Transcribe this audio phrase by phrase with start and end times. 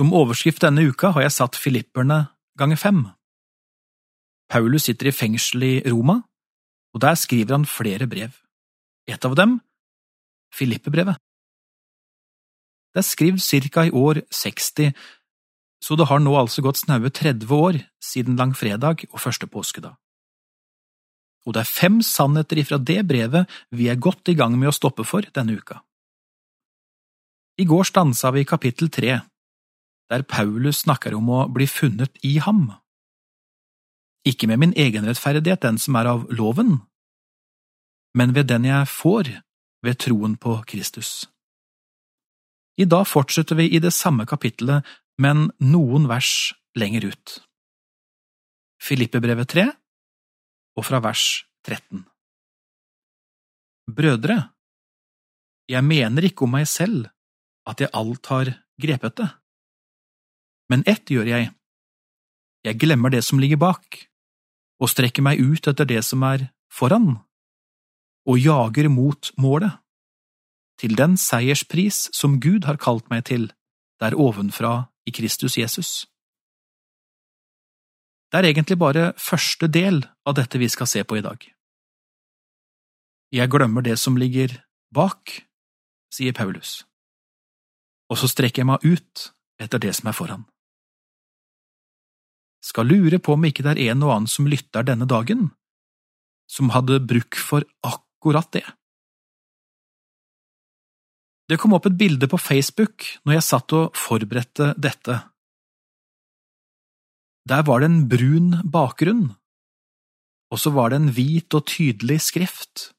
[0.00, 3.00] Som overskrift denne uka har jeg satt Filipperne ganger fem.
[4.48, 6.22] Paulus sitter i fengsel i Roma,
[6.96, 8.32] og der skriver han flere brev.
[9.04, 9.58] Et av dem,
[10.56, 11.20] Filippebrevet.
[12.96, 14.96] Det er skrevet cirka i år 60,
[15.84, 19.98] så det har nå altså gått snaue 30 år siden langfredag og første påskedag.
[21.44, 24.78] Og det er fem sannheter ifra det brevet vi er godt i gang med å
[24.80, 25.82] stoppe for denne uka.
[27.60, 29.20] I går stansa vi i kapittel tre,
[30.10, 32.72] der Paulus snakker om å bli funnet i ham.
[34.26, 36.80] Ikke med min egen rettferdighet, den som er av loven,
[38.18, 39.30] men ved den jeg får
[39.86, 41.28] ved troen på Kristus.
[42.80, 44.84] I dag fortsetter vi i det samme kapittelet,
[45.20, 47.36] men noen vers lenger ut.
[48.80, 49.66] Filippebrevet 3,
[50.80, 52.04] og fra vers 13.
[53.90, 54.38] Brødre,
[55.70, 57.10] jeg mener ikke om meg selv
[57.68, 59.28] at jeg alt har grepet det,
[60.70, 61.50] men ett gjør jeg,
[62.64, 64.04] jeg glemmer det som ligger bak,
[64.80, 67.18] og strekker meg ut etter det som er foran,
[68.28, 69.80] og jager mot målet,
[70.80, 73.50] til den seierspris som Gud har kalt meg til,
[74.00, 76.06] der ovenfra i Kristus Jesus.
[78.30, 81.42] Det er egentlig bare første del av dette vi skal se på i dag.
[83.34, 84.54] Jeg glemmer det som ligger
[84.94, 85.34] bak,
[86.14, 86.84] sier Paulus,
[88.10, 89.28] og så strekker jeg meg ut
[89.60, 90.46] etter det som er foran.
[92.60, 95.48] Skal lure på om ikke det er en og annen som lytter denne dagen,
[96.50, 98.66] som hadde bruk for akkurat det.
[101.50, 105.16] Det kom opp et bilde på Facebook når jeg satt og forberedte dette.
[107.48, 109.32] Der var det en brun bakgrunn,
[110.52, 112.90] og så var det en hvit og tydelig skrift,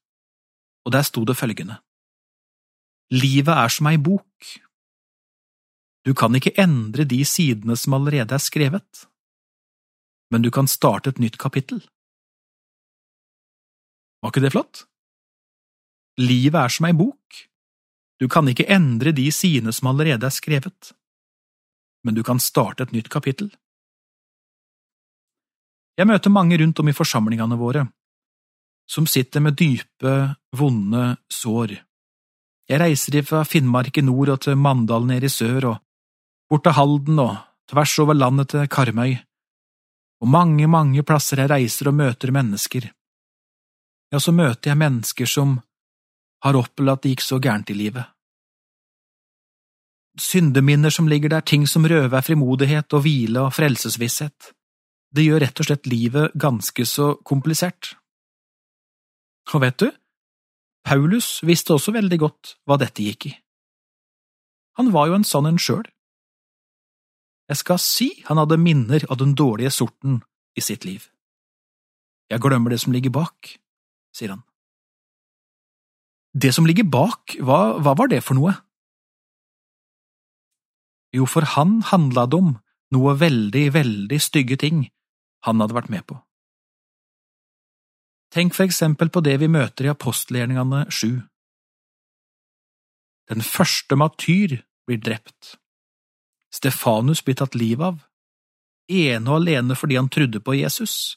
[0.84, 1.78] og der sto det følgende.
[3.12, 4.52] Livet er som ei bok.
[6.08, 9.06] Du kan ikke endre de sidene som allerede er skrevet,
[10.32, 11.82] men du kan starte et nytt kapittel.
[14.22, 14.86] Var ikke det flott?
[16.22, 17.42] Livet er som ei bok.
[18.22, 20.92] Du kan ikke endre de sidene som allerede er skrevet,
[22.06, 23.50] men du kan starte et nytt kapittel.
[25.98, 27.88] Jeg møter mange rundt om i forsamlingene våre,
[28.90, 30.14] som sitter med dype,
[30.58, 31.74] vonde sår.
[32.70, 35.82] Jeg reiser fra Finnmark i nord og til Mandal nede i sør, og
[36.50, 37.36] bort til Halden og
[37.72, 39.18] tvers over landet til Karmøy,
[40.22, 42.88] og mange, mange plasser jeg reiser og møter mennesker.
[44.12, 45.60] Ja, så møter jeg mennesker som
[46.46, 48.06] har opplevd at det gikk så gærent i livet.
[50.20, 54.52] Syndeminner som ligger der, ting som røver frimodighet og hvile og frelsesvisshet.
[55.12, 57.96] Det gjør rett og slett livet ganske så komplisert.
[59.56, 59.88] Og vet du,
[60.86, 63.34] Paulus visste også veldig godt hva dette gikk i.
[64.80, 65.86] Han var jo en sånn en sjøl.
[67.52, 70.22] Jeg skal si han hadde minner av den dårlige sorten
[70.56, 71.10] i sitt liv.
[72.32, 73.58] Jeg glemmer det som ligger bak,
[74.16, 74.44] sier han.
[76.32, 78.56] Det som ligger bak, hva, hva var det for noe?
[81.12, 82.54] Jo, for han handla det om
[82.96, 84.86] noe veldig, veldig stygge ting
[85.44, 86.22] han hadde vært med på.
[88.32, 91.20] Tenk for eksempel på det vi møter i apostelgjerningene sju.
[93.28, 95.58] Den første matyr blir drept.
[96.52, 98.02] Stefanus blir tatt livet av,
[98.92, 101.16] ene og alene fordi han trodde på Jesus,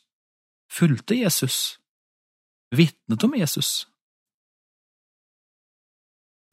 [0.71, 1.79] fulgte Jesus,
[2.75, 3.85] vitnet om Jesus.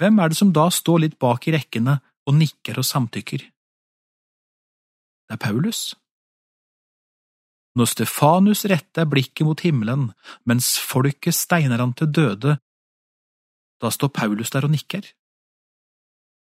[0.02, 3.44] Hvem er det som da står litt bak i rekkene og nikker og samtykker?
[5.30, 5.92] Det er Paulus.
[7.78, 10.10] Når Stefanus retter blikket mot himmelen
[10.50, 12.58] mens folket steiner han til døde,
[13.82, 15.06] da står Paulus der og nikker.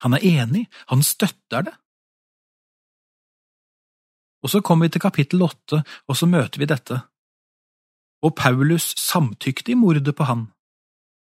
[0.03, 1.75] Han er enig, han støtter det.
[4.43, 6.99] Og så kommer vi til kapittel åtte, og så møter vi dette.
[8.23, 10.47] Og Paulus samtykte i mordet på han.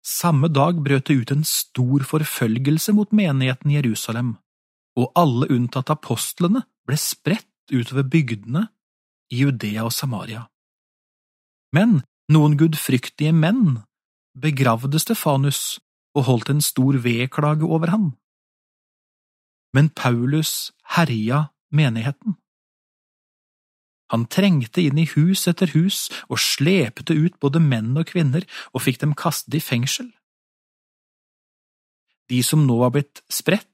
[0.07, 4.37] Samme dag brøt det ut en stor forfølgelse mot menigheten i Jerusalem,
[4.97, 8.65] og alle unntatt apostlene ble spredt utover bygdene
[9.31, 10.47] i Judea og Samaria.
[11.77, 12.01] Men
[12.33, 13.83] noen gudfryktige menn
[14.39, 15.79] begravde Stefanus
[16.17, 18.11] og holdt en stor vedklage over han.
[19.75, 22.35] Men Paulus herja menigheten.
[24.11, 28.85] Han trengte inn i hus etter hus og slepte ut både menn og kvinner og
[28.87, 30.11] fikk dem kastet i fengsel.
[32.31, 33.67] De som nå var blitt spredt,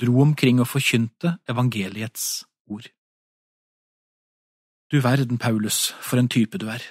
[0.00, 2.86] dro omkring og forkynte evangeliets ord.
[4.90, 6.82] Du verden, Paulus, for en type du er.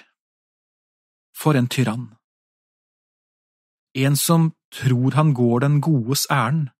[1.36, 2.14] For en tyrann.
[3.94, 6.70] En som tror han går den godes ærend,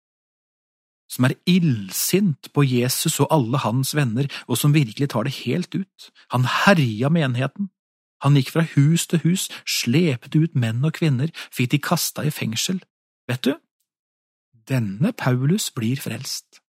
[1.10, 5.74] som er illsint på Jesus og alle hans venner, og som virkelig tar det helt
[5.74, 6.10] ut.
[6.30, 7.70] Han herja menigheten.
[8.22, 12.32] Han gikk fra hus til hus, slepte ut menn og kvinner, fikk de kasta i
[12.34, 12.82] fengsel.
[13.30, 13.54] Vet du,
[14.70, 16.60] denne Paulus blir frelst.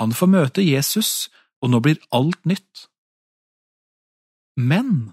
[0.00, 1.30] Han får møte Jesus,
[1.62, 2.88] og nå blir alt nytt.
[4.58, 5.12] Men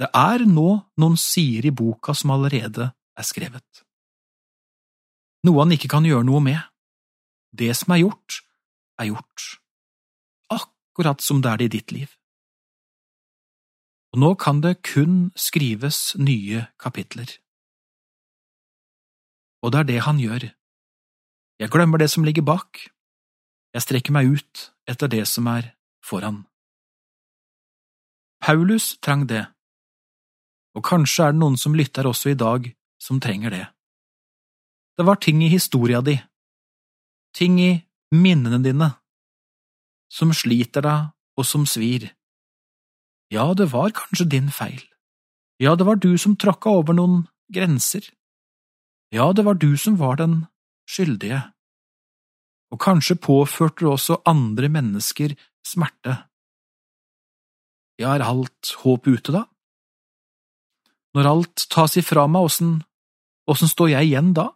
[0.00, 0.68] det er nå
[0.98, 3.81] noen sider i boka som allerede er skrevet.
[5.42, 6.60] Noe han ikke kan gjøre noe med.
[7.50, 8.40] Det som er gjort,
[9.00, 9.46] er gjort.
[10.54, 12.10] Akkurat som det er det i ditt liv.
[14.12, 17.28] Og nå kan det kun skrives nye kapitler.
[19.62, 20.50] Og det er det han gjør.
[21.62, 22.86] Jeg glemmer det som ligger bak.
[23.72, 25.72] Jeg strekker meg ut etter det som er
[26.04, 26.42] foran.
[28.42, 29.46] Paulus trang det,
[30.74, 32.66] og kanskje er det noen som lytter også i dag
[33.00, 33.66] som trenger det.
[35.02, 36.12] Det var ting i historia di,
[37.34, 37.70] ting i
[38.14, 38.86] minnene dine,
[40.06, 42.04] som sliter deg og som svir.
[43.34, 44.78] Ja, det var kanskje din feil.
[45.58, 48.06] Ja, det var du som tråkka over noen grenser.
[49.10, 50.44] Ja, det var du som var den
[50.86, 51.42] skyldige.
[52.70, 55.34] Og kanskje påførte du også andre mennesker
[55.66, 56.14] smerte.
[57.98, 59.44] Ja, er alt håp ute, da?
[61.18, 62.82] Når alt tas ifra meg, åssen,
[63.50, 64.52] står jeg igjen da?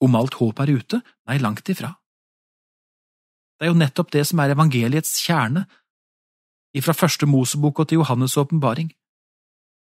[0.00, 1.00] Om alt håp er ute?
[1.28, 1.92] Nei, langt ifra.
[3.58, 5.66] Det er jo nettopp det som er evangeliets kjerne,
[6.76, 8.88] ifra første Mosebok og til Johannes' åpenbaring.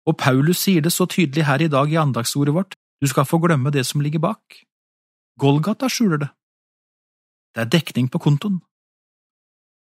[0.08, 3.38] Og Paulus sier det så tydelig her i dag i andagsordet vårt, du skal få
[3.42, 4.62] glemme det som ligger bak.
[5.38, 6.30] Golgata skjuler det.
[7.54, 8.62] Det er dekning på kontoen.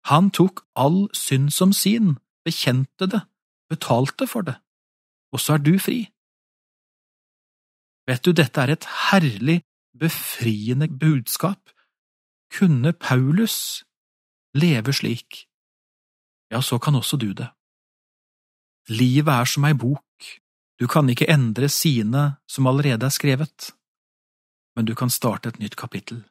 [0.10, 3.22] Han tok all synd som sin, bekjente det,
[3.70, 4.58] betalte for det,
[5.34, 6.04] og så er du fri.
[8.06, 9.64] Vet du, dette er et herlig,
[10.00, 11.72] befriende budskap.
[12.52, 13.84] Kunne Paulus
[14.56, 15.48] leve slik,
[16.52, 17.50] ja, så kan også du det.
[18.90, 20.06] Livet er som ei bok,
[20.80, 23.72] du kan ikke endre sine som allerede er skrevet,
[24.76, 26.24] men du kan starte et nytt kapittel.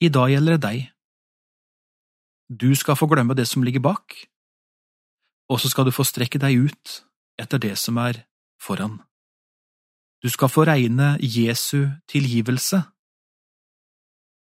[0.00, 0.90] I dag gjelder det deg.
[2.48, 4.16] Du skal få glemme det som ligger bak,
[5.48, 7.00] og så skal du få strekke deg ut
[7.40, 8.24] etter det som er
[8.62, 9.02] foran.
[10.24, 12.82] Du skal få regne Jesu tilgivelse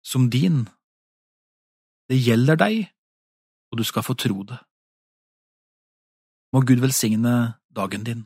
[0.03, 0.63] som din.
[2.09, 2.88] Det gjelder deg,
[3.71, 4.59] og du skal få tro det.
[6.53, 8.25] Må Gud velsigne dagen din.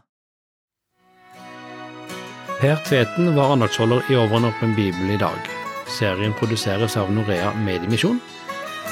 [2.62, 5.38] Per Tveten var andaktsholder i Over en bibel i dag.
[5.88, 8.22] Serien produseres av Norea Mediemisjon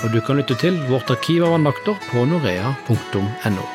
[0.03, 3.74] og du kan lytte til vårt arkiv av andakter på norea.no.